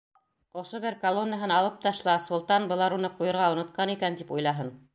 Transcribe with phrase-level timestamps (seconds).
[0.61, 4.75] Ошо бер колоннаһын алып ташла, солтан, былар уны ҡуйырға онотҡан икән, тип уйлаһын.